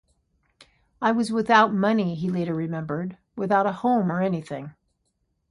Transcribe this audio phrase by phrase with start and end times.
[0.99, 4.73] "I was without money," he later remembered, "without a home or anything.